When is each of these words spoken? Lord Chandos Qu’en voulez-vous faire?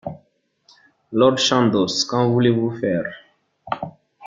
Lord 1.11 1.37
Chandos 1.37 2.05
Qu’en 2.09 2.27
voulez-vous 2.31 2.71
faire? 2.79 3.05